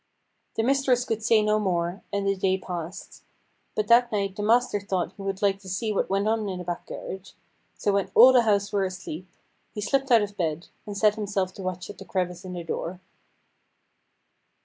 [0.55, 3.23] The mistress could say no more, and the day passed.
[3.75, 6.57] But that night the master thought he would like to see what went on in
[6.57, 7.35] the back garret:
[7.77, 9.27] so when all the house were asleep,
[9.75, 12.63] he slipped out of bed, and set himself to watch at the crevice in the
[12.63, 12.99] door.